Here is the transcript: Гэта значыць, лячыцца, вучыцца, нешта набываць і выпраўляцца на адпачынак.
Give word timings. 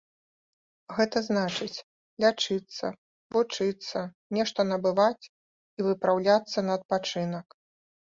Гэта 0.99 1.17
значыць, 1.25 1.83
лячыцца, 2.23 2.89
вучыцца, 3.35 3.99
нешта 4.37 4.65
набываць 4.71 5.29
і 5.29 5.79
выпраўляцца 5.89 6.57
на 6.71 6.79
адпачынак. 6.81 7.47